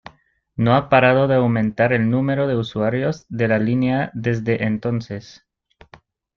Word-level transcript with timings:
No 0.55 0.73
ha 0.75 0.89
parado 0.89 1.27
de 1.27 1.35
aumentar 1.35 1.93
el 1.93 2.09
número 2.09 2.47
de 2.47 2.55
usuarios 2.55 3.27
de 3.29 3.47
la 3.47 3.59
línea 3.59 4.09
desde 4.15 4.63
entonces. 4.63 5.45